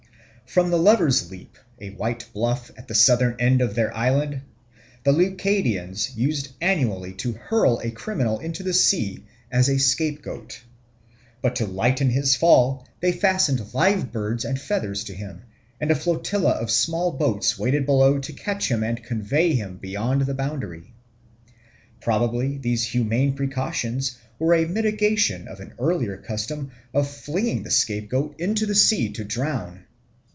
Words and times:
From 0.47 0.69
the 0.69 0.75
Lover's 0.77 1.31
Leap, 1.31 1.57
a 1.79 1.91
white 1.91 2.25
bluff 2.33 2.71
at 2.75 2.89
the 2.89 2.93
southern 2.93 3.37
end 3.39 3.61
of 3.61 3.73
their 3.73 3.95
island, 3.95 4.41
the 5.05 5.13
Leucadians 5.13 6.13
used 6.17 6.49
annually 6.59 7.13
to 7.13 7.31
hurl 7.31 7.79
a 7.79 7.89
criminal 7.89 8.37
into 8.39 8.61
the 8.61 8.73
sea 8.73 9.23
as 9.49 9.69
a 9.69 9.79
scapegoat. 9.79 10.59
But 11.41 11.55
to 11.55 11.65
lighten 11.65 12.09
his 12.09 12.35
fall 12.35 12.85
they 12.99 13.13
fastened 13.13 13.73
live 13.73 14.11
birds 14.11 14.43
and 14.43 14.59
feathers 14.59 15.05
to 15.05 15.13
him, 15.13 15.43
and 15.79 15.89
a 15.89 15.95
flotilla 15.95 16.49
of 16.51 16.69
small 16.69 17.13
boats 17.13 17.57
waited 17.57 17.85
below 17.85 18.19
to 18.19 18.33
catch 18.33 18.69
him 18.69 18.83
and 18.83 19.01
convey 19.01 19.53
him 19.53 19.77
beyond 19.77 20.23
the 20.23 20.33
boundary. 20.33 20.93
Probably 22.01 22.57
these 22.57 22.83
humane 22.87 23.35
precautions 23.35 24.17
were 24.37 24.53
a 24.53 24.65
mitigation 24.67 25.47
of 25.47 25.61
an 25.61 25.75
earlier 25.79 26.17
custom 26.17 26.71
of 26.93 27.09
flinging 27.09 27.63
the 27.63 27.71
scapegoat 27.71 28.37
into 28.37 28.65
the 28.65 28.75
sea 28.75 29.07
to 29.13 29.23
drown. 29.23 29.85